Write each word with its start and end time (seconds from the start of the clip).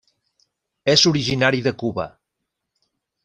És 0.93 1.03
originari 1.11 1.61
de 1.67 1.75
Cuba. 1.83 2.07